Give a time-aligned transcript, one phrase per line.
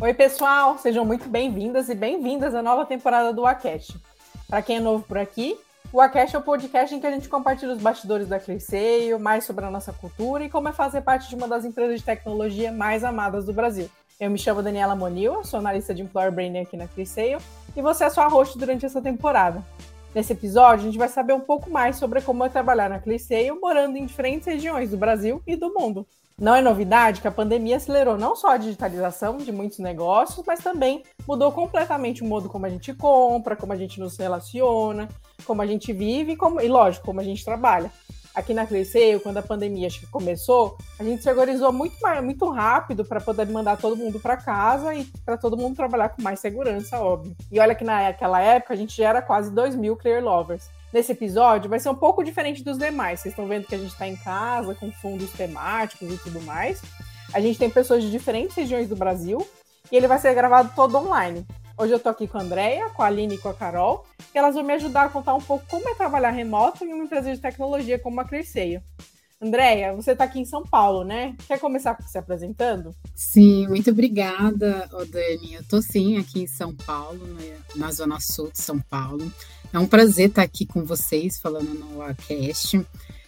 [0.00, 3.98] Oi, pessoal, sejam muito bem-vindas e bem-vindas à nova temporada do Acast.
[4.46, 5.58] Para quem é novo por aqui,
[5.92, 9.42] o Acast é o podcast em que a gente compartilha os bastidores da Cresceio, mais
[9.42, 12.70] sobre a nossa cultura e como é fazer parte de uma das empresas de tecnologia
[12.70, 13.90] mais amadas do Brasil.
[14.20, 17.40] Eu me chamo Daniela Monil, sou analista de Employer Branding aqui na Cresceio
[17.76, 19.64] e você é sua host durante essa temporada.
[20.14, 23.60] Nesse episódio, a gente vai saber um pouco mais sobre como é trabalhar na Cresceio
[23.60, 26.06] morando em diferentes regiões do Brasil e do mundo.
[26.40, 30.60] Não é novidade que a pandemia acelerou não só a digitalização de muitos negócios, mas
[30.60, 35.08] também mudou completamente o modo como a gente compra, como a gente nos relaciona,
[35.44, 37.90] como a gente vive e, como, e lógico, como a gente trabalha.
[38.32, 43.20] Aqui na Cresceio, quando a pandemia começou, a gente se organizou muito, muito rápido para
[43.20, 47.34] poder mandar todo mundo para casa e para todo mundo trabalhar com mais segurança, óbvio.
[47.50, 51.12] E olha que naquela época a gente já era quase 2 mil Clear Lovers nesse
[51.12, 53.20] episódio vai ser um pouco diferente dos demais.
[53.20, 56.82] Vocês estão vendo que a gente está em casa, com fundos temáticos e tudo mais.
[57.32, 59.46] A gente tem pessoas de diferentes regiões do Brasil
[59.90, 61.46] e ele vai ser gravado todo online.
[61.76, 64.04] Hoje eu tô aqui com a Andrea, com a Aline e com a Carol,
[64.34, 67.04] e elas vão me ajudar a contar um pouco como é trabalhar remoto em uma
[67.04, 68.82] empresa de tecnologia como a Cresceia.
[69.40, 71.36] Andréia, você está aqui em São Paulo, né?
[71.46, 72.92] Quer começar se apresentando?
[73.14, 75.54] Sim, muito obrigada, Dani.
[75.54, 77.20] Eu estou sim aqui em São Paulo,
[77.76, 79.32] na Zona Sul de São Paulo.
[79.72, 82.84] É um prazer estar aqui com vocês, falando no Acast.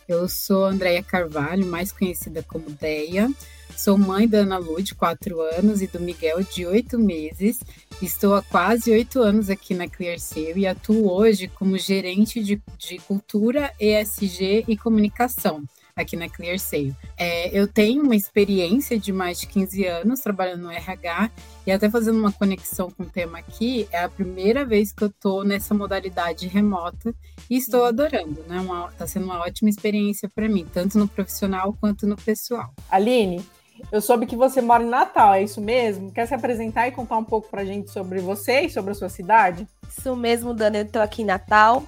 [0.09, 3.31] Eu sou Andréia Carvalho, mais conhecida como Deia.
[3.77, 7.61] Sou mãe da Ana Lu, de 4 anos, e do Miguel, de 8 meses.
[8.03, 12.99] Estou há quase oito anos aqui na ClearSale e atuo hoje como gerente de, de
[12.99, 15.63] cultura, ESG e comunicação
[16.01, 16.95] aqui na ClearSale.
[17.17, 21.31] É, eu tenho uma experiência de mais de 15 anos trabalhando no RH
[21.67, 25.09] e até fazendo uma conexão com o tema aqui, é a primeira vez que eu
[25.09, 27.15] estou nessa modalidade remota
[27.49, 28.59] e estou adorando, né?
[28.91, 32.73] Está sendo uma ótima experiência para mim, tanto no profissional quanto no pessoal.
[32.91, 33.45] Aline,
[33.91, 36.13] eu soube que você mora em Natal, é isso mesmo?
[36.13, 38.95] Quer se apresentar e contar um pouco para a gente sobre você e sobre a
[38.95, 39.67] sua cidade?
[39.89, 41.85] Isso mesmo, Dani, eu estou aqui em Natal.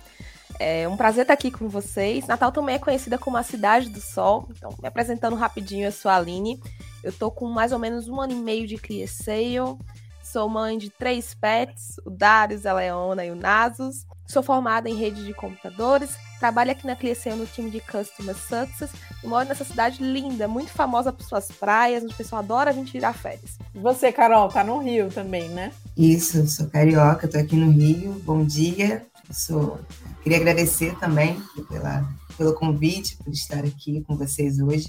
[0.65, 2.25] É um prazer estar aqui com vocês.
[2.29, 4.49] Natal também é conhecida como a Cidade do Sol.
[4.57, 6.63] Então, me apresentando rapidinho, eu sou a Aline.
[7.03, 9.77] Eu tô com mais ou menos um ano e meio de ClearSale.
[10.23, 14.07] Sou mãe de três pets, o Darius, a Leona e o Nasus.
[14.25, 16.17] Sou formada em rede de computadores.
[16.39, 18.93] Trabalho aqui na ClearSale no time de Customer Success.
[19.21, 22.85] E moro nessa cidade linda, muito famosa por suas praias, onde o pessoal adora vir
[22.85, 23.59] tirar férias.
[23.75, 25.73] E você, Carol, tá no Rio também, né?
[25.97, 28.13] Isso, sou carioca, tô aqui no Rio.
[28.25, 29.05] Bom dia.
[29.33, 29.81] Sou
[30.23, 34.89] Queria agradecer também pela, pelo convite, por estar aqui com vocês hoje.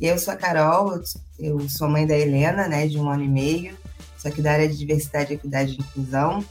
[0.00, 1.00] Eu sou a Carol,
[1.38, 3.76] eu sou mãe da Helena, né, de um ano e meio,
[4.16, 6.44] só que da área de diversidade, equidade e inclusão.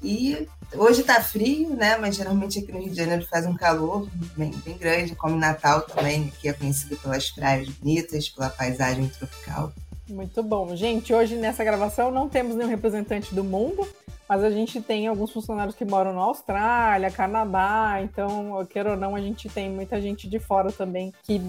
[0.00, 4.08] E hoje está frio, né, mas geralmente aqui no Rio de Janeiro faz um calor
[4.36, 9.72] bem, bem grande, como Natal também, que é conhecido pelas praias bonitas, pela paisagem tropical.
[10.08, 10.76] Muito bom.
[10.76, 13.86] Gente, hoje nessa gravação não temos nenhum representante do mundo,
[14.28, 19.14] mas a gente tem alguns funcionários que moram na Austrália, Canadá, então, queira ou não,
[19.14, 21.40] a gente tem muita gente de fora também que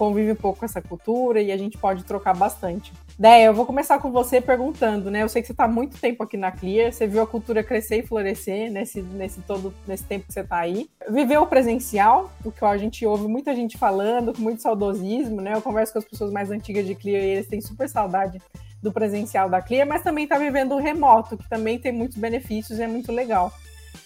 [0.00, 2.90] convive um pouco com essa cultura e a gente pode trocar bastante.
[3.18, 5.22] Déia, eu vou começar com você perguntando, né?
[5.22, 7.98] Eu sei que você está muito tempo aqui na Clear, você viu a cultura crescer
[7.98, 10.88] e florescer nesse, nesse todo nesse tempo que você está aí.
[11.10, 15.52] Viveu o presencial, o que a gente ouve muita gente falando, com muito saudosismo, né?
[15.52, 18.40] Eu converso com as pessoas mais antigas de Clear e eles têm super saudade
[18.82, 22.78] do presencial da Clear, mas também está vivendo o remoto, que também tem muitos benefícios
[22.78, 23.52] e é muito legal.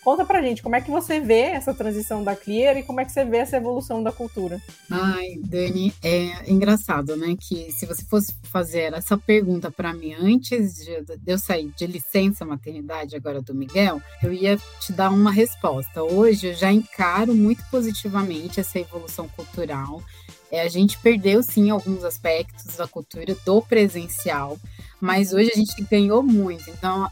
[0.03, 3.07] Conta pra gente, como é que você vê essa transição da Clear e como é
[3.07, 4.61] que você vê essa evolução da cultura?
[4.91, 7.35] Ai, Dani, é engraçado, né?
[7.41, 12.45] Que se você fosse fazer essa pergunta para mim antes de, eu sair de licença
[12.45, 16.03] maternidade agora do Miguel, eu ia te dar uma resposta.
[16.03, 20.03] Hoje eu já encaro muito positivamente essa evolução cultural.
[20.55, 24.57] É, a gente perdeu sim alguns aspectos da cultura do presencial,
[25.01, 26.71] mas hoje a gente ganhou muito.
[26.71, 27.11] Então,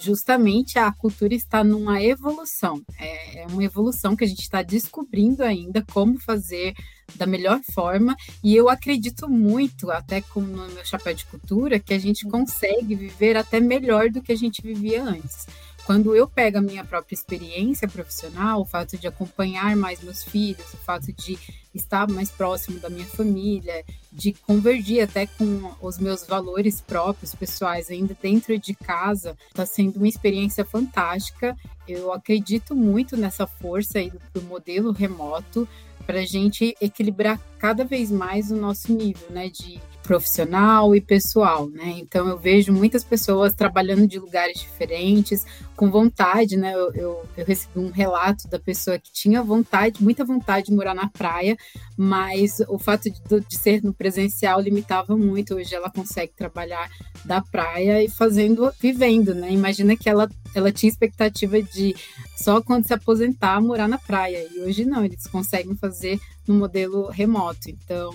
[0.00, 2.80] justamente a cultura está numa evolução.
[2.96, 6.72] É, é uma evolução que a gente está descobrindo ainda como fazer
[7.16, 8.14] da melhor forma.
[8.44, 12.94] E eu acredito muito, até como no meu chapéu de cultura, que a gente consegue
[12.94, 15.48] viver até melhor do que a gente vivia antes.
[15.84, 20.72] Quando eu pego a minha própria experiência profissional, o fato de acompanhar mais meus filhos,
[20.72, 21.38] o fato de
[21.74, 27.90] estar mais próximo da minha família, de convergir até com os meus valores próprios, pessoais,
[27.90, 31.54] ainda dentro de casa, está sendo uma experiência fantástica.
[31.86, 35.68] Eu acredito muito nessa força aí do, modelo remoto
[36.06, 41.68] para a gente equilibrar cada vez mais o nosso nível, né, de profissional e pessoal,
[41.68, 41.94] né?
[41.98, 46.74] Então eu vejo muitas pessoas trabalhando de lugares diferentes, com vontade, né?
[46.74, 50.94] Eu, eu, eu, recebi um relato da pessoa que tinha vontade, muita vontade de morar
[50.94, 51.56] na praia,
[51.96, 55.54] mas o fato de, de ser no presencial limitava muito.
[55.54, 56.88] Hoje ela consegue trabalhar
[57.24, 59.50] da praia e fazendo, vivendo, né?
[59.50, 61.96] Imagina que ela, ela tinha expectativa de
[62.36, 67.08] só quando se aposentar morar na praia, e hoje não, eles conseguem fazer no modelo
[67.08, 67.70] remoto.
[67.70, 68.12] Então,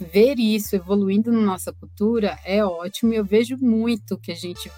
[0.00, 4.70] ver isso evoluindo na nossa cultura é ótimo e eu vejo muito que a gente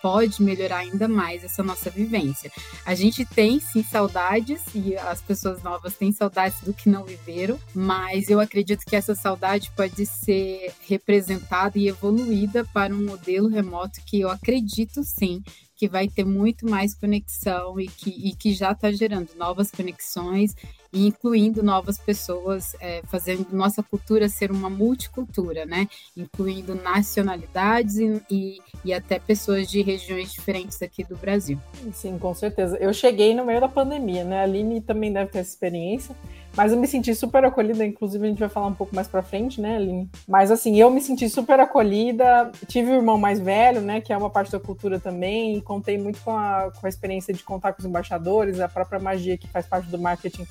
[0.00, 2.50] pode melhorar ainda mais essa nossa vivência.
[2.84, 7.58] A gente tem sim saudades e as pessoas novas têm saudades do que não viveram,
[7.74, 14.00] mas eu acredito que essa saudade pode ser representada e evoluída para um modelo remoto
[14.06, 15.42] que eu acredito sim
[15.76, 20.54] que vai ter muito mais conexão e que, e que já está gerando novas conexões
[20.92, 25.86] e incluindo novas pessoas, é, fazendo nossa cultura ser uma multicultura, né?
[26.16, 31.58] Incluindo nacionalidades e, e, e, até pessoas de regiões diferentes aqui do Brasil.
[31.92, 32.78] Sim, com certeza.
[32.78, 34.40] Eu cheguei no meio da pandemia, né?
[34.40, 36.16] A Aline também deve ter experiência.
[36.56, 39.22] Mas eu me senti super acolhida, inclusive a gente vai falar um pouco mais pra
[39.22, 40.08] frente, né, Aline?
[40.26, 42.50] Mas assim, eu me senti super acolhida.
[42.66, 45.60] Tive o um irmão mais velho, né, que é uma parte da cultura também, e
[45.60, 49.36] contei muito com a, com a experiência de contar com os embaixadores, a própria magia
[49.36, 50.46] que faz parte do marketing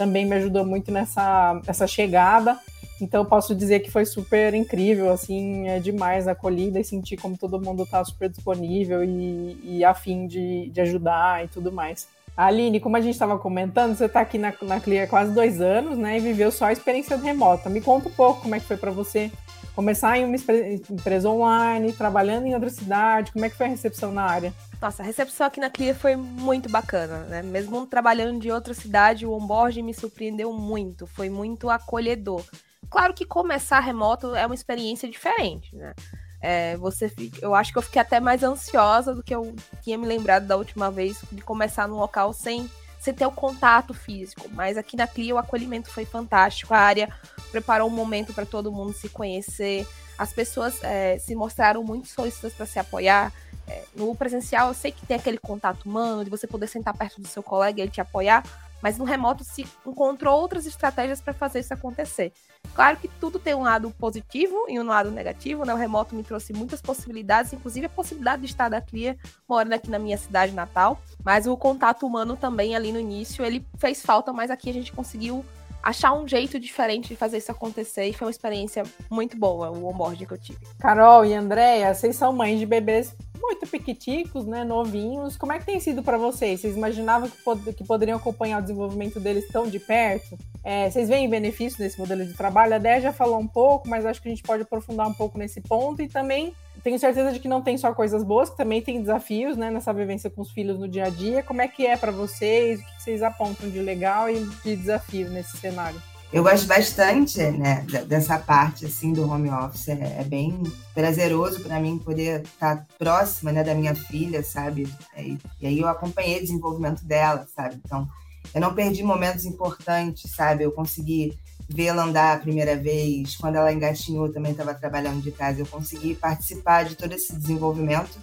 [0.00, 2.58] também me ajudou muito nessa, nessa chegada.
[3.02, 7.36] Então posso dizer que foi super incrível, assim, é demais a acolhida e sentir como
[7.36, 12.08] todo mundo está super disponível e, e afim de, de ajudar e tudo mais.
[12.46, 15.60] Aline, como a gente estava comentando, você está aqui na, na Clear há quase dois
[15.60, 16.16] anos, né?
[16.16, 17.68] E viveu só a experiência remota.
[17.68, 19.30] Me conta um pouco como é que foi para você
[19.74, 23.30] começar em uma empresa online, trabalhando em outra cidade.
[23.32, 24.54] Como é que foi a recepção na área?
[24.80, 27.42] Nossa, a recepção aqui na Clear foi muito bacana, né?
[27.42, 32.42] Mesmo trabalhando de outra cidade, o onboard me surpreendeu muito, foi muito acolhedor.
[32.88, 35.92] Claro que começar remoto é uma experiência diferente, né?
[36.40, 39.98] É, você fica, eu acho que eu fiquei até mais ansiosa do que eu tinha
[39.98, 44.48] me lembrado da última vez de começar num local sem, sem ter o contato físico.
[44.50, 46.72] Mas aqui na CLIA o acolhimento foi fantástico.
[46.72, 47.12] A área
[47.50, 49.86] preparou um momento para todo mundo se conhecer.
[50.16, 53.32] As pessoas é, se mostraram muito solícitas para se apoiar.
[53.66, 57.20] É, no presencial, eu sei que tem aquele contato humano, de você poder sentar perto
[57.20, 58.42] do seu colega e ele te apoiar,
[58.82, 62.32] mas no remoto se encontrou outras estratégias para fazer isso acontecer.
[62.74, 65.74] Claro que tudo tem um lado positivo e um lado negativo, né?
[65.74, 69.16] O remoto me trouxe muitas possibilidades, inclusive a possibilidade de estar da Clia
[69.48, 73.66] morando aqui na minha cidade natal, mas o contato humano também ali no início, ele
[73.78, 75.44] fez falta, mas aqui a gente conseguiu
[75.82, 79.86] achar um jeito diferente de fazer isso acontecer e foi uma experiência muito boa o
[79.86, 80.58] onboarding que eu tive.
[80.78, 85.36] Carol e Andréia, vocês são mães de bebês muito piquiticos, né, novinhos.
[85.36, 86.60] Como é que tem sido para vocês?
[86.60, 90.38] Vocês imaginavam que, pod que, poderiam acompanhar o desenvolvimento deles tão de perto?
[90.62, 92.74] É, vocês veem benefício desse modelo de trabalho?
[92.74, 95.38] A Dé já falou um pouco, mas acho que a gente pode aprofundar um pouco
[95.38, 98.82] nesse ponto e também tenho certeza de que não tem só coisas boas, que também
[98.82, 101.42] tem desafios, né, nessa vivência com os filhos no dia a dia.
[101.42, 102.80] Como é que é para vocês?
[102.80, 106.00] O que vocês apontam de legal e de desafio nesse cenário?
[106.32, 109.88] Eu gosto bastante, né, dessa parte assim do home office.
[109.88, 110.62] É, é bem
[110.94, 114.88] prazeroso para mim poder estar próxima, né, da minha filha, sabe?
[115.16, 117.80] E, e aí eu acompanhei o desenvolvimento dela, sabe?
[117.84, 118.06] Então,
[118.54, 120.62] eu não perdi momentos importantes, sabe?
[120.62, 121.36] Eu consegui
[121.72, 126.14] vê-la andar a primeira vez, quando ela engatinhou, também estava trabalhando de casa, eu consegui
[126.14, 128.18] participar de todo esse desenvolvimento.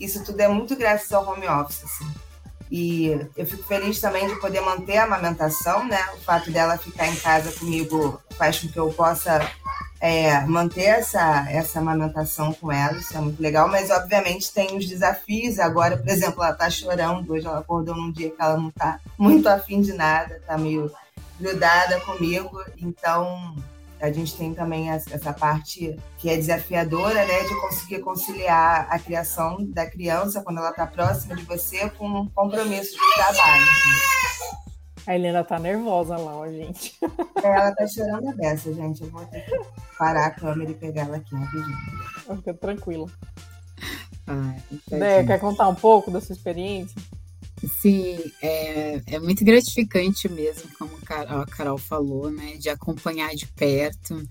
[0.00, 2.06] Isso tudo é muito graças ao home office, assim.
[2.70, 5.98] E eu fico feliz também de poder manter a amamentação, né?
[6.14, 9.40] O fato dela ficar em casa comigo faz com que eu possa
[10.00, 14.86] é, manter essa, essa amamentação com ela, isso é muito legal, mas obviamente tem os
[14.86, 15.58] desafios.
[15.58, 18.98] Agora, por exemplo, ela tá chorando, hoje ela acordou num dia que ela não tá
[19.16, 20.90] muito afim de nada, tá meio
[21.38, 23.54] grudada comigo, então
[24.00, 29.64] a gente tem também essa parte que é desafiadora, né, de conseguir conciliar a criação
[29.70, 33.64] da criança quando ela está próxima de você com um compromisso de trabalho.
[35.06, 36.98] A Helena tá nervosa lá, ó, gente.
[37.42, 39.02] É, ela tá chorando a dessa, gente.
[39.02, 39.56] Eu vou ter que
[39.96, 42.36] parar a câmera e pegar ela aqui rapidinho.
[42.36, 43.06] Fica tranquila.
[44.26, 44.54] Ah,
[44.88, 47.00] quer contar um pouco da sua experiência?
[47.66, 52.56] Sim, é, é muito gratificante mesmo, como a Carol falou, né?
[52.56, 54.22] De acompanhar de perto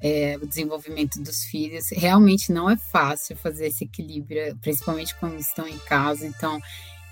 [0.00, 1.90] é, o desenvolvimento dos filhos.
[1.92, 6.26] Realmente não é fácil fazer esse equilíbrio, principalmente quando estão em casa.
[6.26, 6.60] Então,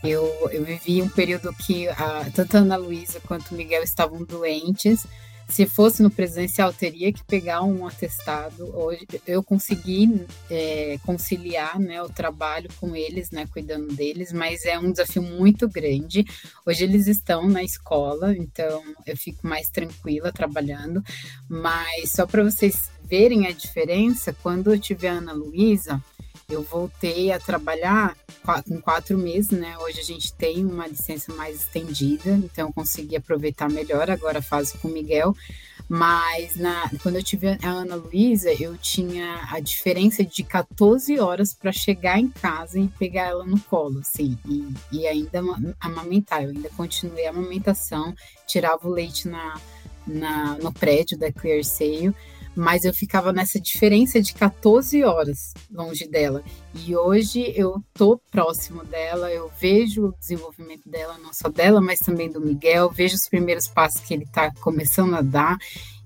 [0.03, 4.25] eu, eu vivi um período que a, tanto a Ana Luísa quanto o Miguel estavam
[4.25, 5.07] doentes
[5.49, 8.71] se fosse no presencial, teria que pegar um atestado.
[8.77, 14.79] Hoje eu consegui é, conciliar né, o trabalho com eles, né, cuidando deles, mas é
[14.79, 16.25] um desafio muito grande.
[16.67, 21.03] Hoje eles estão na escola, então eu fico mais tranquila trabalhando.
[21.49, 26.03] Mas só para vocês verem a diferença, quando eu tive a Ana Luísa,
[26.49, 28.17] eu voltei a trabalhar
[28.67, 29.77] com quatro meses, né?
[29.81, 34.43] Hoje a gente tem uma licença mais estendida, então eu consegui aproveitar melhor agora a
[34.43, 35.37] fase com o Miguel.
[35.87, 41.53] Mas na, quando eu tive a Ana Luísa, eu tinha a diferença de 14 horas
[41.53, 45.43] para chegar em casa e pegar ela no colo, assim, e, e ainda
[45.79, 46.45] amamentar.
[46.45, 48.15] Eu ainda continuei a amamentação,
[48.47, 49.61] tirava o leite na,
[50.07, 52.15] na, no prédio da Clear Sale
[52.59, 56.43] mas eu ficava nessa diferença de 14 horas longe dela.
[56.75, 62.01] E hoje eu tô próximo dela, eu vejo o desenvolvimento dela, não só dela, mas
[62.01, 65.57] também do Miguel, vejo os primeiros passos que ele está começando a dar.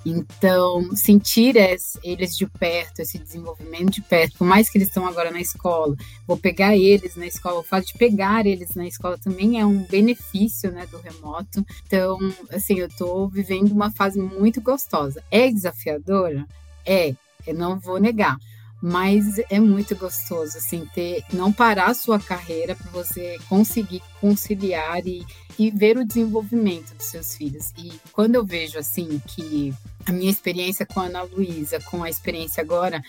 [0.04, 1.56] Então, sentir
[2.02, 5.96] eles de perto, esse desenvolvimento de perto, por mais que eles estão agora na escola,
[6.26, 9.84] vou pegar eles na escola, o fato de pegar eles na escola também é um
[9.84, 11.64] benefício né, do remoto.
[11.86, 12.18] Então,
[12.50, 15.22] assim, eu estou vivendo uma fase muito gostosa.
[15.30, 16.46] É desafiadora?
[16.84, 17.14] É,
[17.46, 18.36] eu não vou negar
[18.82, 25.06] mas é muito gostoso assim ter não parar a sua carreira para você conseguir conciliar
[25.06, 25.24] e,
[25.56, 27.72] e ver o desenvolvimento dos seus filhos.
[27.78, 29.72] E quando eu vejo assim que
[30.04, 33.00] a minha experiência com a Ana Luísa, com a experiência agora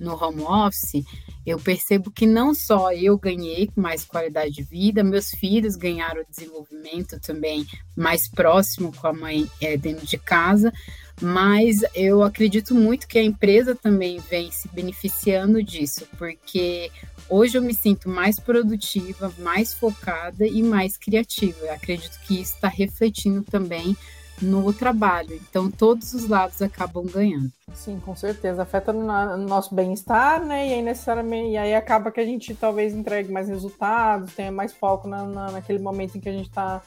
[0.00, 1.04] no home office,
[1.46, 7.20] eu percebo que não só eu ganhei mais qualidade de vida, meus filhos ganharam desenvolvimento
[7.20, 10.72] também mais próximo com a mãe é, dentro de casa,
[11.20, 16.90] mas eu acredito muito que a empresa também vem se beneficiando disso, porque
[17.28, 21.66] hoje eu me sinto mais produtiva, mais focada e mais criativa.
[21.66, 23.96] Eu acredito que isso está refletindo também
[24.40, 25.34] no trabalho.
[25.34, 27.50] Então, todos os lados acabam ganhando.
[27.74, 28.62] Sim, com certeza.
[28.62, 30.68] Afeta no, nosso bem-estar, né?
[30.68, 34.72] E aí, necessariamente, e aí acaba que a gente talvez entregue mais resultados, tenha mais
[34.72, 36.82] foco na, na naquele momento em que a gente está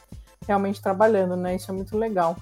[0.46, 1.54] realmente trabalhando, né?
[1.54, 2.36] Isso é muito legal.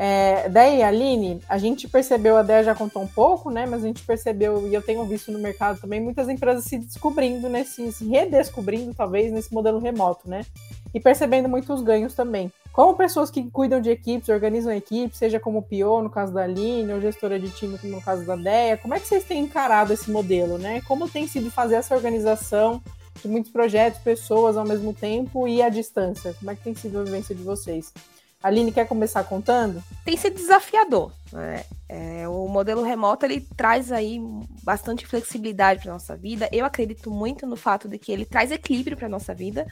[0.00, 3.66] É, daí, Aline, a gente percebeu, a Dea já contou um pouco, né?
[3.66, 7.48] Mas a gente percebeu, e eu tenho visto no mercado também, muitas empresas se descobrindo
[7.48, 10.46] nesse, se redescobrindo, talvez, nesse modelo remoto, né?
[10.94, 12.52] E percebendo muitos ganhos também.
[12.72, 16.92] Como pessoas que cuidam de equipes, organizam equipes, seja como PO, no caso da Aline,
[16.92, 19.92] ou gestora de time, como no caso da Deia, como é que vocês têm encarado
[19.92, 20.80] esse modelo, né?
[20.82, 22.80] Como tem sido fazer essa organização
[23.20, 26.34] de muitos projetos, pessoas ao mesmo tempo e à distância?
[26.38, 27.92] Como é que tem sido a vivência de vocês?
[28.40, 29.82] Aline, quer começar contando?
[30.04, 31.12] Tem sido desafiador.
[31.32, 31.64] Né?
[31.88, 34.20] É, o modelo remoto ele traz aí
[34.62, 36.48] bastante flexibilidade para nossa vida.
[36.52, 39.66] Eu acredito muito no fato de que ele traz equilíbrio para nossa vida.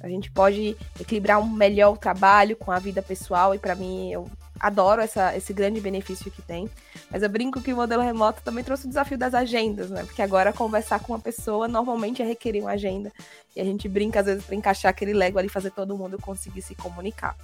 [0.00, 4.28] A gente pode equilibrar um melhor trabalho com a vida pessoal e para mim eu
[4.60, 6.68] adoro essa, esse grande benefício que tem.
[7.10, 10.04] Mas eu brinco que o modelo remoto também trouxe o desafio das agendas, né?
[10.04, 13.12] Porque agora conversar com uma pessoa normalmente é requerer uma agenda.
[13.54, 16.62] E a gente brinca, às vezes, para encaixar aquele Lego ali, fazer todo mundo conseguir
[16.62, 17.36] se comunicar.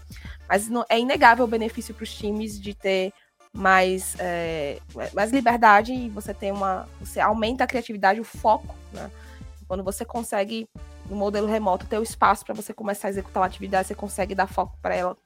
[0.49, 3.13] Mas não, é inegável o benefício para os times de ter
[3.53, 4.79] mais, é,
[5.13, 6.89] mais liberdade e você tem uma.
[7.01, 9.11] Você aumenta a criatividade, o foco, né?
[9.69, 10.69] Quando você consegue,
[11.09, 14.35] no modelo remoto, ter o espaço para você começar a executar uma atividade, você consegue
[14.35, 15.17] dar foco para ela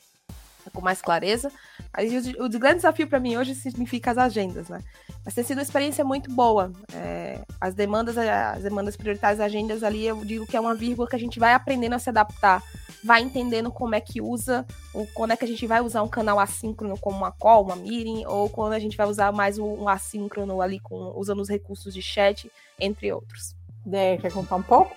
[0.70, 1.50] com mais clareza.
[1.92, 4.80] Aí, o, o grande desafio para mim hoje significa as agendas, né?
[5.24, 6.72] Mas tem sido uma experiência muito boa.
[6.94, 11.08] É, as demandas, as demandas prioritárias, as agendas ali, eu digo que é uma vírgula
[11.08, 12.62] que a gente vai aprendendo a se adaptar,
[13.04, 16.08] vai entendendo como é que usa, ou quando é que a gente vai usar um
[16.08, 19.88] canal assíncrono como uma call, uma meeting, ou quando a gente vai usar mais um,
[19.88, 23.54] assíncrono ali com, usando os recursos de chat, entre outros.
[23.90, 24.94] É, quer contar um pouco?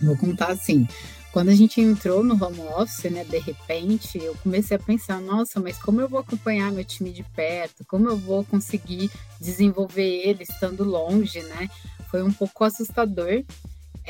[0.00, 0.86] Vou contar assim.
[1.32, 5.60] Quando a gente entrou no home office, né, de repente, eu comecei a pensar, nossa,
[5.60, 7.84] mas como eu vou acompanhar meu time de perto?
[7.84, 11.68] Como eu vou conseguir desenvolver ele estando longe, né?
[12.10, 13.44] Foi um pouco assustador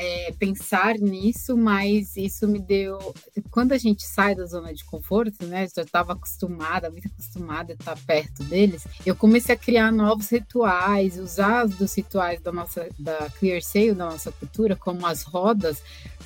[0.01, 3.13] é, pensar nisso, mas isso me deu.
[3.51, 5.67] Quando a gente sai da zona de conforto, né?
[5.75, 8.87] Já estava acostumada, muito acostumada a estar perto deles.
[9.05, 14.05] Eu comecei a criar novos rituais, usar dos rituais da nossa da Clear Sale, da
[14.05, 15.83] nossa cultura, como as rodas,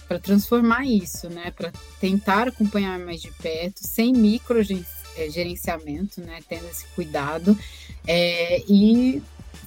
[0.08, 1.50] para transformar isso, né?
[1.50, 4.62] Para tentar acompanhar mais de perto, sem micro
[5.32, 6.42] gerenciamento, né?
[6.48, 7.58] Tendo esse cuidado
[8.06, 9.20] é, e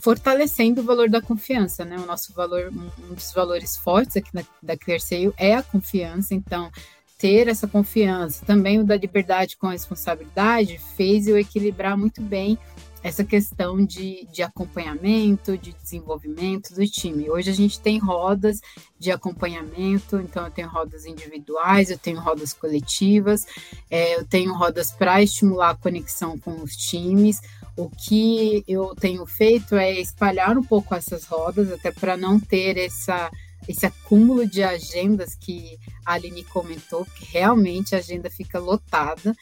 [0.06, 1.98] fortalecendo o valor da confiança, né?
[1.98, 6.70] O nosso valor, um dos valores fortes aqui da, da ClearSale é a confiança, então
[7.18, 12.56] ter essa confiança, também o da liberdade com a responsabilidade, fez eu equilibrar muito bem
[13.02, 17.30] essa questão de, de acompanhamento, de desenvolvimento do time.
[17.30, 18.60] Hoje a gente tem rodas
[18.98, 23.46] de acompanhamento, então eu tenho rodas individuais, eu tenho rodas coletivas,
[23.88, 27.40] é, eu tenho rodas para estimular a conexão com os times.
[27.76, 32.78] O que eu tenho feito é espalhar um pouco essas rodas, até para não ter
[32.78, 33.30] essa
[33.68, 39.34] esse acúmulo de agendas que a Aline comentou, que realmente a agenda fica lotada,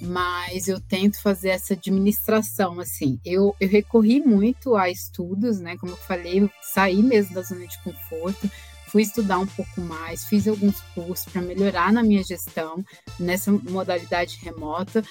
[0.00, 3.20] mas eu tento fazer essa administração, assim.
[3.24, 5.76] Eu, eu recorri muito a estudos, né?
[5.76, 8.50] Como eu falei, eu saí mesmo da zona de conforto,
[8.96, 12.82] fui estudar um pouco mais, fiz alguns cursos para melhorar na minha gestão
[13.20, 15.04] nessa modalidade remota.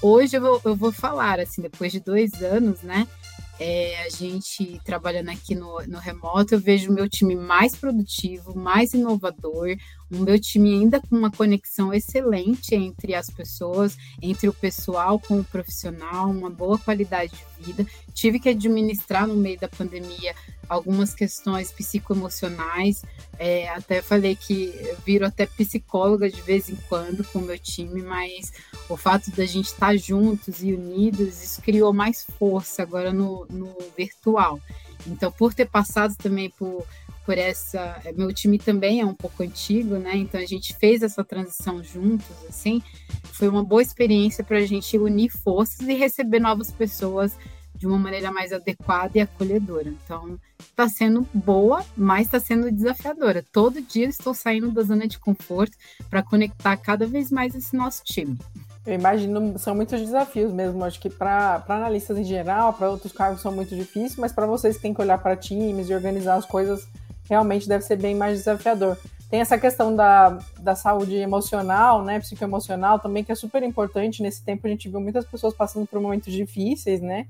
[0.00, 3.04] Hoje eu vou, eu vou falar, assim, depois de dois anos, né?
[3.58, 8.56] É, a gente trabalhando aqui no, no remoto, eu vejo o meu time mais produtivo,
[8.56, 9.74] mais inovador,
[10.12, 15.40] o meu time ainda com uma conexão excelente entre as pessoas, entre o pessoal com
[15.40, 17.86] o profissional, uma boa qualidade de vida.
[18.12, 20.34] Tive que administrar no meio da pandemia
[20.68, 23.02] algumas questões psicoemocionais.
[23.38, 24.72] É, até falei que
[25.04, 28.52] viro até psicóloga de vez em quando com o meu time, mas
[28.88, 33.74] o fato da gente estar juntos e unidos, isso criou mais força agora no, no
[33.96, 34.60] virtual.
[35.06, 36.86] Então, por ter passado também por,
[37.24, 38.00] por essa.
[38.16, 40.16] Meu time também é um pouco antigo, né?
[40.16, 42.82] Então, a gente fez essa transição juntos, assim.
[43.32, 47.36] Foi uma boa experiência para a gente unir forças e receber novas pessoas
[47.74, 49.88] de uma maneira mais adequada e acolhedora.
[49.88, 53.44] Então, está sendo boa, mas está sendo desafiadora.
[53.52, 55.76] Todo dia estou saindo da zona de conforto
[56.08, 58.38] para conectar cada vez mais esse nosso time.
[58.86, 60.84] Eu imagino, são muitos desafios mesmo.
[60.84, 64.76] Acho que para analistas em geral, para outros cargos são muito difíceis, mas para vocês
[64.76, 66.88] que têm que olhar para times e organizar as coisas,
[67.28, 68.96] realmente deve ser bem mais desafiador.
[69.30, 74.22] Tem essa questão da, da saúde emocional, né, psicoemocional também, que é super importante.
[74.22, 77.26] Nesse tempo a gente viu muitas pessoas passando por momentos difíceis, né?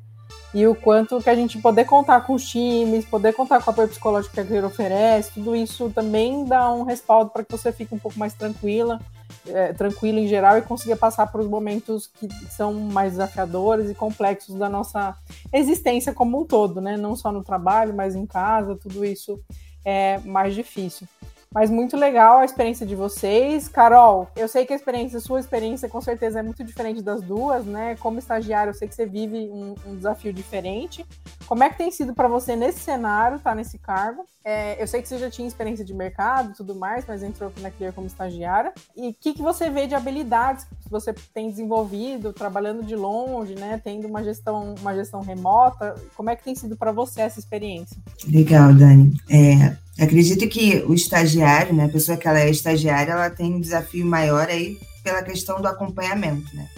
[0.54, 3.72] E o quanto que a gente poder contar com os times, poder contar com o
[3.72, 7.72] apoio psicológico que a Clear oferece, tudo isso também dá um respaldo para que você
[7.72, 9.00] fique um pouco mais tranquila,
[9.46, 13.94] é, tranquila em geral e consiga passar por os momentos que são mais desafiadores e
[13.94, 15.16] complexos da nossa
[15.52, 16.98] existência como um todo, né?
[16.98, 19.40] Não só no trabalho, mas em casa, tudo isso
[19.84, 21.06] é mais difícil.
[21.54, 23.68] Mas muito legal a experiência de vocês.
[23.68, 27.64] Carol, eu sei que a experiência, sua experiência com certeza é muito diferente das duas,
[27.64, 27.96] né?
[27.96, 31.04] Como estagiário, eu sei que você vive um, um desafio diferente.
[31.46, 34.24] Como é que tem sido para você nesse cenário, tá nesse cargo?
[34.44, 37.48] É, eu sei que você já tinha experiência de mercado e tudo mais, mas entrou
[37.48, 38.72] aqui na Clear como estagiária.
[38.96, 43.54] E o que, que você vê de habilidades que você tem desenvolvido, trabalhando de longe,
[43.54, 43.80] né?
[43.82, 45.94] Tendo uma gestão, uma gestão remota.
[46.16, 47.96] Como é que tem sido para você essa experiência?
[48.26, 49.12] Legal, Dani.
[49.30, 53.60] É, Acredito que o estagiário, né, a pessoa que ela é estagiária, ela tem um
[53.60, 56.68] desafio maior aí pela questão do acompanhamento, né?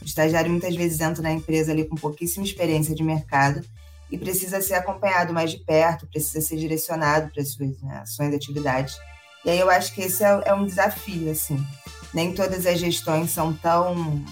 [0.00, 3.62] O estagiário muitas vezes entra na empresa ali com pouquíssima experiência de mercado
[4.10, 8.32] e precisa ser acompanhado mais de perto, precisa ser direcionado para as suas né, ações
[8.32, 8.96] e atividades.
[9.44, 11.64] E aí eu acho que esse é, é um desafio, assim.
[12.12, 14.22] Nem todas as gestões são tão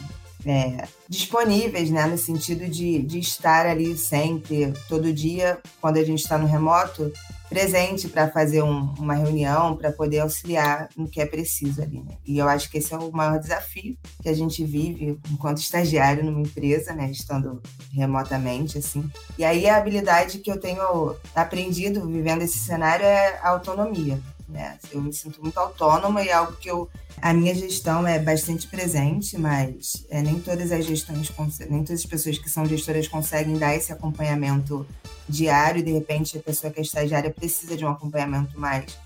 [0.45, 6.21] é, disponíveis, né, no sentido de, de estar ali sempre, todo dia, quando a gente
[6.21, 7.13] está no remoto,
[7.49, 12.01] presente para fazer um, uma reunião, para poder auxiliar no que é preciso ali.
[12.01, 12.17] Né?
[12.25, 16.25] E eu acho que esse é o maior desafio que a gente vive enquanto estagiário
[16.25, 17.61] numa empresa, né, estando
[17.93, 19.11] remotamente, assim.
[19.37, 24.21] E aí a habilidade que eu tenho aprendido vivendo esse cenário é a autonomia.
[24.51, 24.79] Né?
[24.91, 26.91] Eu me sinto muito autônoma e é algo que eu
[27.23, 31.31] a minha gestão é bastante presente, mas é, nem todas as gestões,
[31.69, 34.87] nem todas as pessoas que são gestoras conseguem dar esse acompanhamento
[35.29, 35.83] diário.
[35.83, 38.99] De repente, a pessoa que é estagiária precisa de um acompanhamento mais,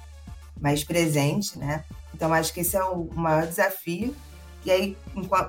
[0.61, 1.85] mais presente, né?
[2.14, 4.14] Então, acho que esse é o maior desafio.
[4.64, 4.96] E aí,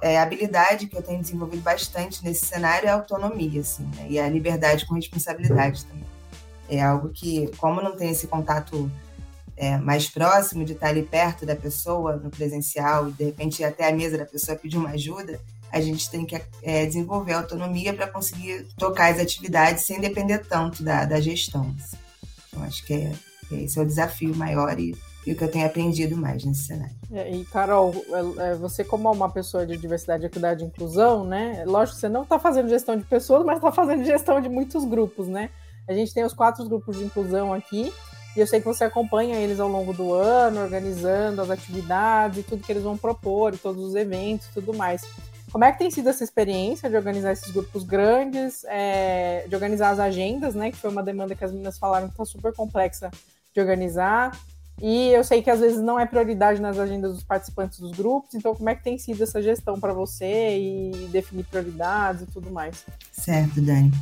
[0.02, 4.08] é, a habilidade que eu tenho desenvolvido bastante nesse cenário é a autonomia, assim, né?
[4.10, 6.06] E a liberdade com responsabilidade também.
[6.68, 8.92] É algo que, como não tem esse contato
[9.58, 13.88] é, mais próximo, de estar ali perto da pessoa, no presencial, e de repente até
[13.88, 15.40] a mesa da pessoa pedir uma ajuda,
[15.72, 20.84] a gente tem que é, desenvolver autonomia para conseguir tocar as atividades sem depender tanto
[20.84, 21.74] da, da gestão.
[22.48, 23.12] Então, acho que é,
[23.52, 26.96] esse é o desafio maior e, e, o que eu tenho aprendido mais nesse cenário.
[27.12, 27.94] É, e, Carol,
[28.40, 31.64] é, é, você como uma pessoa de diversidade, equidade e inclusão, né?
[31.66, 34.86] Lógico que você não está fazendo gestão de pessoas, mas está fazendo gestão de muitos
[34.86, 35.50] grupos, né?
[35.88, 37.94] A gente tem os quatro grupos de inclusão aqui,
[38.36, 42.64] e eu sei que você acompanha eles ao longo do ano, organizando as atividades tudo
[42.64, 45.04] que eles vão propor, todos os eventos e tudo mais.
[45.52, 49.92] Como é que tem sido essa experiência de organizar esses grupos grandes, é, de organizar
[49.92, 50.70] as agendas, né?
[50.70, 53.10] Que foi uma demanda que as meninas falaram que está super complexa
[53.54, 54.38] de organizar.
[54.82, 58.36] E eu sei que às vezes não é prioridade nas agendas dos participantes dos grupos,
[58.36, 62.52] então como é que tem sido essa gestão para você e definir prioridades e tudo
[62.52, 62.86] mais?
[63.14, 63.94] Certo, Dani.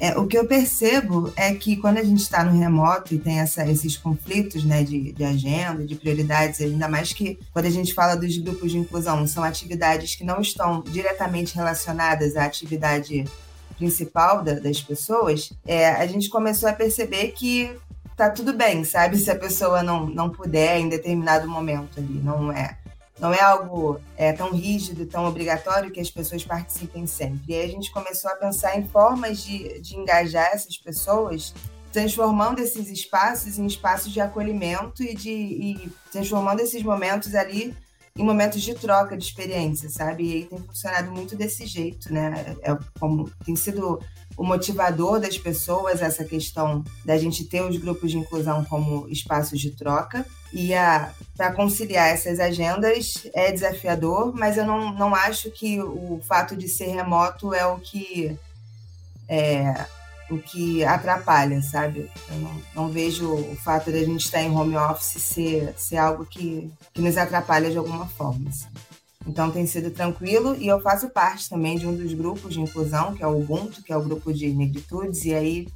[0.00, 3.40] É, o que eu percebo é que quando a gente está no remoto e tem
[3.40, 7.92] essa, esses conflitos né, de, de, agenda, de prioridades, ainda mais que quando a gente
[7.92, 13.24] fala dos grupos de inclusão, são atividades que não estão diretamente relacionadas à atividade
[13.76, 17.70] principal da, das pessoas, é, a gente começou a perceber que
[18.16, 19.16] tá tudo bem, sabe?
[19.18, 22.76] Se a pessoa não, não puder em determinado momento ali, não é
[23.20, 27.40] não é algo é, tão rígido, tão obrigatório que as pessoas participem sempre.
[27.48, 31.52] E aí a gente começou a pensar em formas de, de engajar essas pessoas,
[31.92, 37.74] transformando esses espaços em espaços de acolhimento e, de, e transformando esses momentos ali
[38.16, 40.24] em momentos de troca de experiência, sabe?
[40.24, 42.56] E aí tem funcionado muito desse jeito, né?
[42.62, 44.00] É como tem sido
[44.36, 49.60] o motivador das pessoas essa questão da gente ter os grupos de inclusão como espaços
[49.60, 50.70] de troca e
[51.36, 56.68] para conciliar essas agendas é desafiador, mas eu não, não acho que o fato de
[56.68, 58.36] ser remoto é o que
[59.28, 59.86] é,
[60.30, 62.10] o que atrapalha, sabe?
[62.30, 65.96] Eu não, não vejo o fato de a gente estar em home office ser, ser
[65.96, 68.48] algo que, que nos atrapalha de alguma forma.
[68.48, 68.68] Assim.
[69.26, 73.14] Então tem sido tranquilo e eu faço parte também de um dos grupos de inclusão,
[73.14, 75.68] que é o Ubuntu, que é o grupo de negritudes, e aí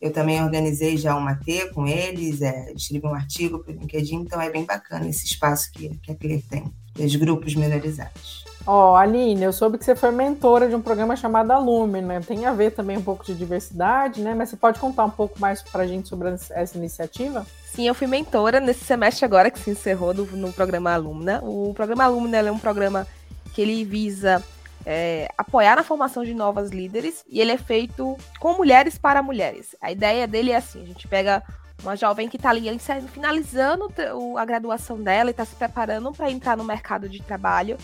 [0.00, 4.16] eu também organizei já uma T com eles, é, escrevi um artigo para o LinkedIn,
[4.16, 6.64] então é bem bacana esse espaço que, que a Clear tem,
[6.98, 8.44] os grupos minorizados.
[8.66, 12.20] Ó, oh, Aline, eu soube que você foi mentora de um programa chamado Alume, né?
[12.20, 14.34] Tem a ver também um pouco de diversidade, né?
[14.34, 17.46] Mas você pode contar um pouco mais para a gente sobre essa iniciativa?
[17.64, 21.40] Sim, eu fui mentora nesse semestre agora que se encerrou no, no programa Alumna.
[21.42, 23.06] O programa Alumna é um programa
[23.54, 24.44] que ele visa
[24.90, 29.76] é, apoiar na formação de novas líderes e ele é feito com mulheres para mulheres.
[29.82, 31.42] A ideia dele é assim: a gente pega
[31.82, 32.74] uma jovem que está ali
[33.12, 33.92] finalizando
[34.38, 37.76] a graduação dela e está se preparando para entrar no mercado de trabalho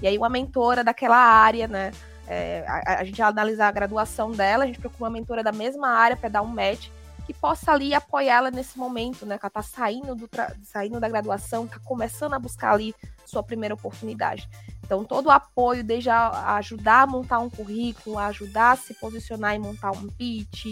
[0.00, 1.90] e aí uma mentora daquela área, né?
[2.28, 5.88] É, a, a, gente analisar a graduação dela, a gente procura uma mentora da mesma
[5.88, 6.88] área para dar um match
[7.26, 9.36] que possa ali apoiá-la nesse momento, né?
[9.36, 10.30] Que ela tá saindo, do
[10.62, 12.94] saindo da graduação, tá começando a buscar ali
[13.24, 14.48] sua primeira oportunidade.
[14.92, 19.54] Então, todo o apoio, desde a, ajudar a montar um currículo, ajudar a se posicionar
[19.54, 20.66] e montar um pitch,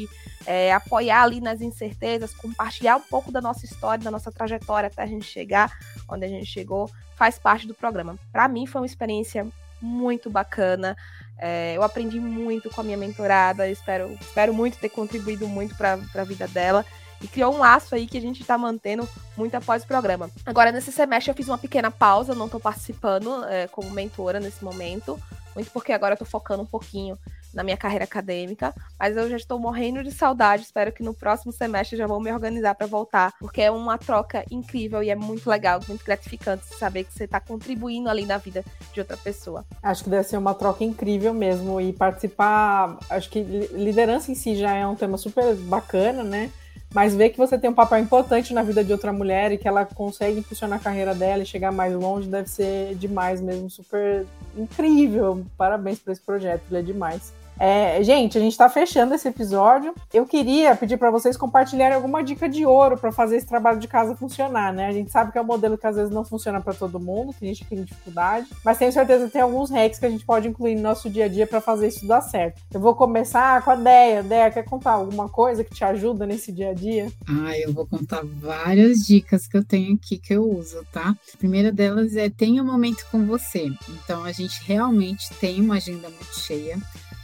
[0.45, 5.05] é, apoiar ali nas incertezas, compartilhar um pouco da nossa história, da nossa trajetória até
[5.05, 5.75] a gente chegar
[6.07, 8.19] onde a gente chegou, faz parte do programa.
[8.31, 9.47] Para mim, foi uma experiência
[9.81, 10.95] muito bacana.
[11.39, 15.99] É, eu aprendi muito com a minha mentorada, espero, espero muito ter contribuído muito para
[16.15, 16.85] a vida dela
[17.21, 20.31] e criou um laço aí que a gente está mantendo muito após o programa.
[20.45, 24.65] Agora, nesse semestre, eu fiz uma pequena pausa, não estou participando é, como mentora nesse
[24.65, 25.21] momento,
[25.55, 27.19] muito porque agora eu tô focando um pouquinho
[27.53, 30.63] na minha carreira acadêmica, mas eu já estou morrendo de saudade.
[30.63, 34.45] Espero que no próximo semestre já vou me organizar para voltar, porque é uma troca
[34.51, 38.65] incrível e é muito legal, muito gratificante saber que você está contribuindo ali na vida
[38.93, 39.65] de outra pessoa.
[39.83, 42.99] Acho que deve ser uma troca incrível mesmo e participar.
[43.09, 43.41] Acho que
[43.73, 46.51] liderança em si já é um tema super bacana, né?
[46.93, 49.69] Mas ver que você tem um papel importante na vida de outra mulher e que
[49.69, 54.27] ela consegue impulsionar a carreira dela e chegar mais longe deve ser demais mesmo, super
[54.57, 55.45] incrível.
[55.57, 57.33] Parabéns por esse projeto, ele é demais.
[57.59, 59.95] É, gente, a gente está fechando esse episódio.
[60.13, 63.87] Eu queria pedir para vocês compartilharem alguma dica de ouro para fazer esse trabalho de
[63.87, 64.87] casa funcionar, né?
[64.87, 67.35] A gente sabe que é um modelo que às vezes não funciona para todo mundo,
[67.39, 70.25] tem gente que tem dificuldade, mas tenho certeza que tem alguns hacks que a gente
[70.25, 72.63] pode incluir no nosso dia a dia para fazer isso dar certo.
[72.73, 74.23] Eu vou começar com a Deia.
[74.23, 77.13] Deia, quer contar alguma coisa que te ajuda nesse dia a dia?
[77.29, 81.15] Ah, eu vou contar várias dicas que eu tenho aqui que eu uso, tá?
[81.35, 83.71] A primeira delas é tenha um momento com você.
[83.89, 86.79] Então a gente realmente tem uma agenda muito cheia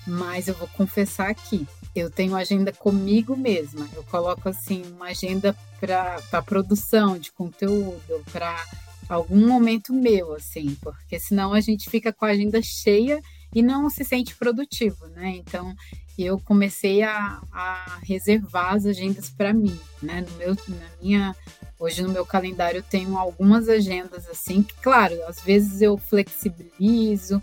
[0.07, 3.89] mas eu vou confessar aqui, eu tenho agenda comigo mesma.
[3.95, 8.65] Eu coloco assim uma agenda para produção de conteúdo, para
[9.09, 13.21] algum momento meu, assim, porque senão a gente fica com a agenda cheia
[13.55, 15.37] e não se sente produtivo, né?
[15.37, 15.75] Então
[16.19, 20.25] eu comecei a, a reservar as agendas para mim, né?
[20.29, 21.37] No meu, na minha
[21.79, 27.43] Hoje no meu calendário eu tenho algumas agendas assim, que, claro, às vezes eu flexibilizo,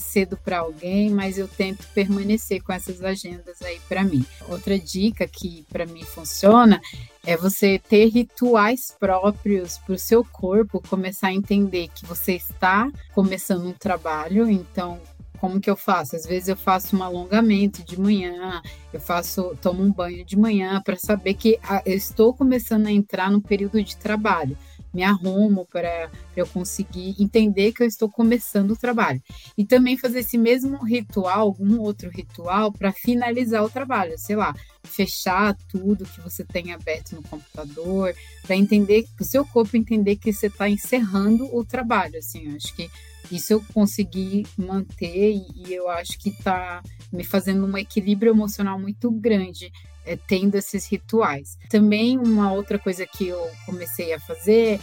[0.00, 4.24] cedo para alguém, mas eu tento permanecer com essas agendas aí para mim.
[4.48, 6.80] Outra dica que para mim funciona
[7.24, 12.90] é você ter rituais próprios para o seu corpo começar a entender que você está
[13.14, 15.00] começando um trabalho, então
[15.40, 16.14] como que eu faço?
[16.14, 18.60] Às vezes eu faço um alongamento de manhã,
[18.92, 23.30] eu faço, tomo um banho de manhã para saber que eu estou começando a entrar
[23.30, 24.56] no período de trabalho
[24.92, 29.22] me arrumo para eu conseguir entender que eu estou começando o trabalho.
[29.56, 34.54] E também fazer esse mesmo ritual, algum outro ritual, para finalizar o trabalho, sei lá,
[34.84, 40.32] fechar tudo que você tem aberto no computador, para entender, o seu corpo entender que
[40.32, 42.18] você está encerrando o trabalho.
[42.18, 42.90] Assim, acho que
[43.30, 48.78] isso eu consegui manter e, e eu acho que está me fazendo um equilíbrio emocional
[48.78, 49.70] muito grande
[50.10, 51.56] é, tendo esses rituais.
[51.68, 54.80] Também uma outra coisa que eu comecei a fazer,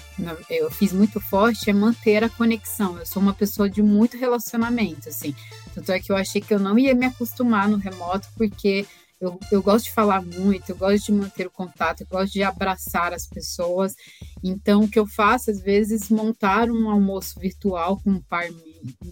[0.49, 2.97] eu fiz muito forte, é manter a conexão.
[2.97, 5.35] Eu sou uma pessoa de muito relacionamento, assim.
[5.75, 8.85] Tanto é que eu achei que eu não ia me acostumar no remoto, porque
[9.19, 12.41] eu, eu gosto de falar muito, eu gosto de manter o contato, eu gosto de
[12.43, 13.95] abraçar as pessoas.
[14.41, 18.47] Então, o que eu faço, às vezes, montar um almoço virtual com um par,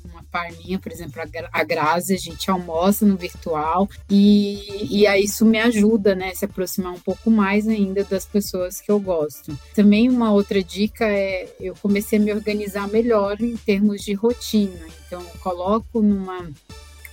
[0.04, 5.24] uma par minha, por exemplo, a Grazi, a gente almoça no virtual e, e aí
[5.24, 9.58] isso me ajuda, né, se aproximar um pouco mais ainda das pessoas que eu gosto.
[9.74, 14.86] Também uma outra dica é, eu comecei a me organizar melhor em termos de rotina.
[15.06, 16.50] Então, coloco numa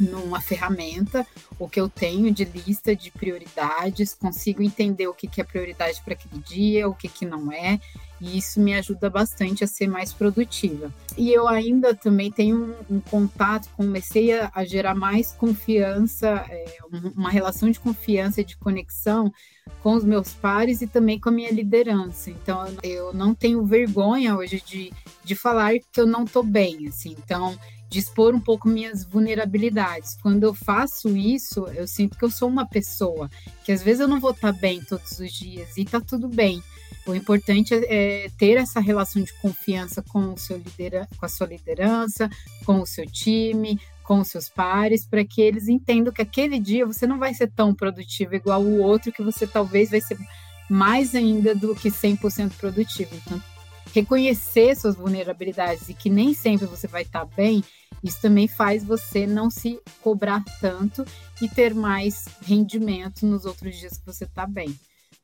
[0.00, 1.26] numa ferramenta
[1.58, 6.00] o que eu tenho de lista de prioridades, consigo entender o que, que é prioridade
[6.02, 7.78] para aquele dia, o que, que não é,
[8.22, 10.92] e isso me ajuda bastante a ser mais produtiva.
[11.18, 16.78] E eu ainda também tenho um, um contato, comecei a, a, gerar mais confiança, é,
[17.16, 19.32] uma relação de confiança e de conexão
[19.82, 22.30] com os meus pares e também com a minha liderança.
[22.30, 24.92] Então, eu não tenho vergonha hoje de,
[25.24, 27.16] de falar que eu não estou bem, assim.
[27.18, 27.58] Então,
[27.92, 30.16] de expor um pouco minhas vulnerabilidades.
[30.22, 33.28] Quando eu faço isso, eu sinto que eu sou uma pessoa,
[33.64, 36.62] que às vezes eu não vou estar bem todos os dias e tá tudo bem.
[37.06, 41.28] O importante é, é ter essa relação de confiança com, o seu lidera com a
[41.28, 42.30] sua liderança,
[42.64, 46.86] com o seu time, com os seus pares, para que eles entendam que aquele dia
[46.86, 50.18] você não vai ser tão produtivo igual o outro, que você talvez vai ser
[50.68, 53.14] mais ainda do que 100% produtivo.
[53.14, 53.42] Então,
[53.94, 57.62] reconhecer suas vulnerabilidades e que nem sempre você vai estar bem
[58.02, 61.04] isso também faz você não se cobrar tanto
[61.40, 64.74] e ter mais rendimento nos outros dias que você está bem.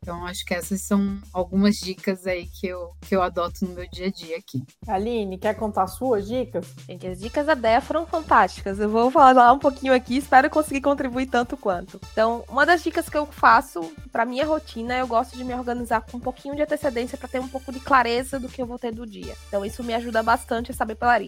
[0.02, 3.88] Então, acho que essas são algumas dicas aí que eu, que eu adoto no meu
[3.90, 4.62] dia a dia aqui.
[4.86, 6.66] Aline, quer contar suas dicas?
[6.88, 8.78] Gente, as dicas da Dea foram fantásticas.
[8.78, 12.00] Eu vou falar um pouquinho aqui, espero conseguir contribuir tanto quanto.
[12.12, 13.80] Então, uma das dicas que eu faço
[14.10, 17.40] para minha rotina, eu gosto de me organizar com um pouquinho de antecedência para ter
[17.40, 19.36] um pouco de clareza do que eu vou ter do dia.
[19.48, 21.18] Então, isso me ajuda bastante a saber pela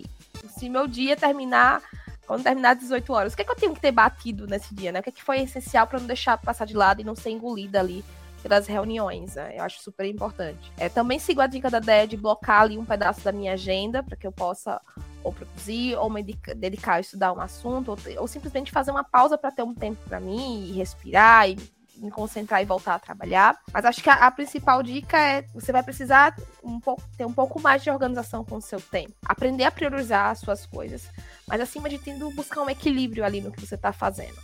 [0.57, 1.83] Se meu dia terminar
[2.27, 4.73] quando terminar às 18 horas, o que, é que eu tenho que ter batido nesse
[4.73, 5.01] dia, né?
[5.01, 7.31] O que, é que foi essencial para não deixar passar de lado e não ser
[7.31, 8.05] engolida ali
[8.48, 9.57] das reuniões, né?
[9.57, 10.72] Eu acho super importante.
[10.76, 14.03] É, também sigo a dica da Déia de blocar ali um pedaço da minha agenda
[14.03, 14.81] para que eu possa
[15.22, 19.37] ou produzir, ou me dedicar a estudar um assunto, ou, ou simplesmente fazer uma pausa
[19.37, 21.57] para ter um tempo para mim e respirar e
[22.00, 23.59] me concentrar e voltar a trabalhar.
[23.72, 27.33] Mas acho que a, a, principal dica é você vai precisar um pouco, ter um
[27.33, 29.12] pouco mais de organização com o seu tempo.
[29.24, 31.09] Aprender a priorizar as suas coisas.
[31.46, 34.37] Mas acima de tudo, buscar um equilíbrio ali no que você está fazendo.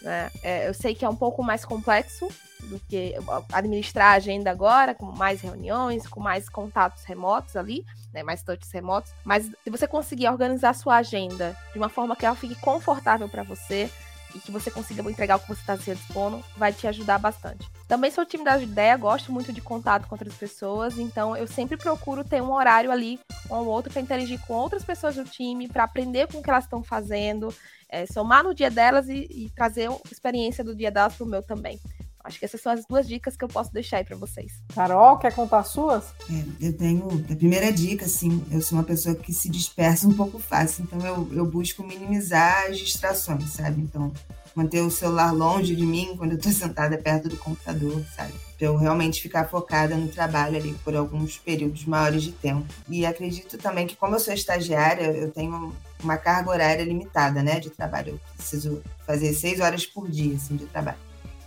[0.00, 0.30] Né?
[0.42, 2.28] É, eu sei que é um pouco mais complexo
[2.62, 3.14] do que
[3.52, 8.70] administrar a agenda agora, com mais reuniões, com mais contatos remotos ali, né, mais touches
[8.70, 9.12] remotos.
[9.24, 13.28] Mas se você conseguir organizar a sua agenda de uma forma que ela fique confortável
[13.28, 13.90] para você
[14.34, 17.68] e que você consiga entregar o que você está se dispondo, vai te ajudar bastante.
[17.86, 21.76] Também sou time da ideia, gosto muito de contato com outras pessoas, então eu sempre
[21.76, 25.84] procuro ter um horário ali ou outro para interagir com outras pessoas do time, para
[25.84, 27.54] aprender com o que elas estão fazendo,
[27.92, 31.28] é, somar no dia delas e, e trazer a experiência do dia delas para o
[31.28, 31.78] meu também.
[32.24, 34.52] Acho que essas são as duas dicas que eu posso deixar aí para vocês.
[34.72, 36.04] Carol, quer contar as suas?
[36.30, 37.06] É, eu tenho.
[37.30, 41.04] A primeira dica, assim, eu sou uma pessoa que se dispersa um pouco fácil, então
[41.04, 43.82] eu, eu busco minimizar as distrações, sabe?
[43.82, 44.12] Então,
[44.54, 48.32] manter o celular longe de mim quando eu estou sentada perto do computador, sabe?
[48.56, 52.66] Para eu realmente ficar focada no trabalho ali por alguns períodos maiores de tempo.
[52.88, 57.58] E acredito também que, como eu sou estagiária, eu tenho uma carga horária limitada, né,
[57.58, 58.10] de trabalho.
[58.14, 60.98] Eu preciso fazer seis horas por dia, assim, de trabalho.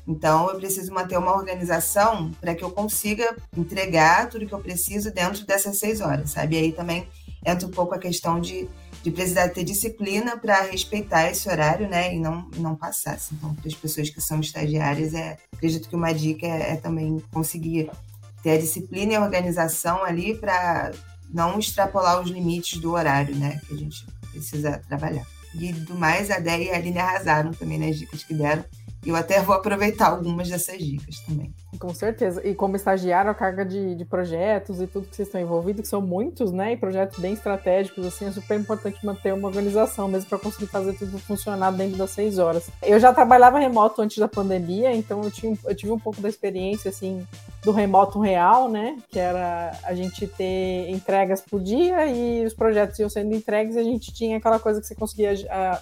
[0.07, 5.11] Então, eu preciso manter uma organização para que eu consiga entregar tudo que eu preciso
[5.11, 6.55] dentro dessas seis horas, sabe?
[6.55, 7.07] E aí também
[7.43, 8.69] entra um pouco a questão de,
[9.05, 12.15] de precisar ter disciplina para respeitar esse horário, né?
[12.15, 13.13] E não, não passar.
[13.13, 13.35] Assim.
[13.35, 17.21] Então, para as pessoas que são estagiárias, é, acredito que uma dica é, é também
[17.31, 17.91] conseguir
[18.41, 20.91] ter a disciplina e a organização ali para
[21.31, 23.61] não extrapolar os limites do horário, né?
[23.67, 25.27] Que a gente precisa trabalhar.
[25.53, 28.65] E do mais, a Déia e a Aline arrasaram também nas dicas que deram.
[29.05, 31.53] Eu até vou aproveitar algumas dessas dicas também.
[31.79, 32.45] Com certeza.
[32.47, 35.88] E como estagiário, a carga de, de projetos e tudo que vocês estão envolvidos, que
[35.88, 36.73] são muitos, né?
[36.73, 40.93] E projetos bem estratégicos, assim, é super importante manter uma organização mesmo para conseguir fazer
[40.93, 42.69] tudo funcionar dentro das seis horas.
[42.81, 46.29] Eu já trabalhava remoto antes da pandemia, então eu, tinha, eu tive um pouco da
[46.29, 47.25] experiência, assim,
[47.63, 48.97] do remoto real, né?
[49.09, 53.79] Que era a gente ter entregas por dia e os projetos iam sendo entregues e
[53.79, 55.33] a gente tinha aquela coisa que você conseguia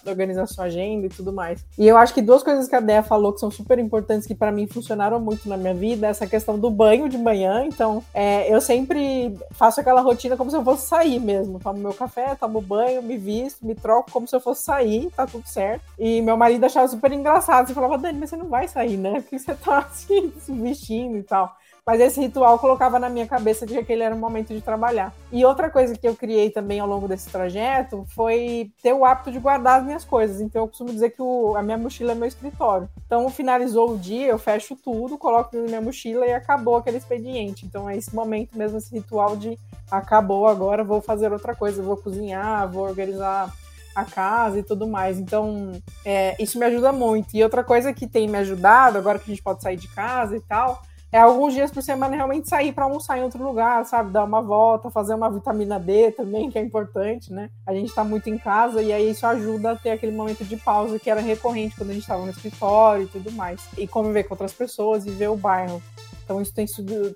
[0.06, 1.64] organizar sua agenda e tudo mais.
[1.78, 4.36] E eu acho que duas coisas que a Dea falou que são super importantes, que
[4.36, 7.66] para mim funcionaram muito na minha vida, essa questão do banho de manhã.
[7.66, 11.60] Então, é, eu sempre faço aquela rotina como se eu fosse sair mesmo.
[11.60, 15.26] Tomo meu café, tomo banho, me visto, me troco como se eu fosse sair, tá
[15.26, 15.84] tudo certo.
[15.98, 17.68] E meu marido achava super engraçado.
[17.68, 19.22] Você falava, Dani, mas você não vai sair, né?
[19.22, 21.56] Porque você tá assim, se vestindo e tal.
[21.86, 25.14] Mas esse ritual colocava na minha cabeça que aquele era o momento de trabalhar.
[25.32, 29.32] E outra coisa que eu criei também ao longo desse trajeto foi ter o hábito
[29.32, 30.40] de guardar as minhas coisas.
[30.40, 32.88] Então eu costumo dizer que o, a minha mochila é meu escritório.
[33.06, 37.66] Então finalizou o dia, eu fecho tudo, coloco na minha mochila e acabou aquele expediente.
[37.66, 39.60] Então é esse momento mesmo, esse ritual de
[39.92, 43.52] acabou agora, vou fazer outra coisa, vou cozinhar, vou organizar
[43.94, 45.20] a casa e tudo mais.
[45.20, 45.72] Então,
[46.04, 47.36] é, isso me ajuda muito.
[47.36, 50.36] E outra coisa que tem me ajudado, agora que a gente pode sair de casa
[50.36, 50.82] e tal,
[51.14, 54.12] é alguns dias por semana realmente sair para almoçar em outro lugar, sabe?
[54.12, 57.52] Dar uma volta, fazer uma vitamina D também, que é importante, né?
[57.68, 60.58] A gente está muito em casa e aí isso ajuda a ter aquele momento de
[60.58, 63.62] pausa que era recorrente quando a gente estava no escritório e tudo mais.
[63.78, 65.84] E conviver com outras pessoas e ver o bairro.
[66.24, 66.66] Então isso tem,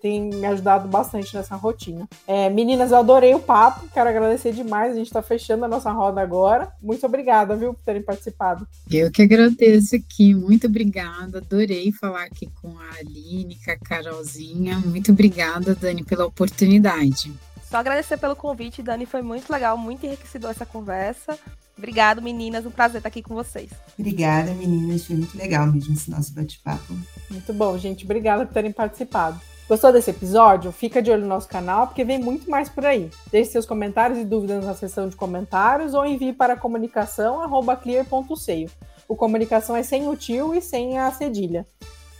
[0.01, 2.07] tem me ajudado bastante nessa rotina.
[2.27, 4.93] É, meninas, eu adorei o papo, quero agradecer demais.
[4.93, 6.71] A gente está fechando a nossa roda agora.
[6.81, 8.67] Muito obrigada, viu, por terem participado.
[8.91, 11.37] Eu que agradeço aqui, muito obrigada.
[11.37, 14.77] Adorei falar aqui com a Aline, com a Carolzinha.
[14.79, 17.33] Muito obrigada, Dani, pela oportunidade.
[17.69, 19.05] Só agradecer pelo convite, Dani.
[19.05, 21.37] Foi muito legal, muito enriquecedor essa conversa.
[21.77, 22.65] Obrigado, meninas.
[22.65, 23.69] Um prazer estar aqui com vocês.
[23.97, 25.05] Obrigada, meninas.
[25.05, 26.97] Foi muito legal mesmo esse nosso bate-papo.
[27.29, 28.03] Muito bom, gente.
[28.03, 29.39] Obrigada por terem participado.
[29.69, 30.71] Gostou desse episódio?
[30.71, 33.09] Fica de olho no nosso canal, porque vem muito mais por aí.
[33.29, 38.69] Deixe seus comentários e dúvidas na seção de comentários ou envie para comunicação.clear.seio.
[39.07, 41.67] O comunicação é sem o tio e sem a cedilha.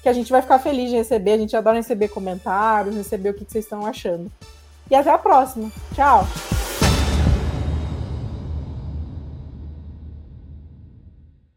[0.03, 1.31] Que a gente vai ficar feliz de receber.
[1.31, 4.29] A gente adora receber comentários, receber o que vocês estão achando.
[4.91, 5.71] E até a próxima.
[5.95, 6.27] Tchau!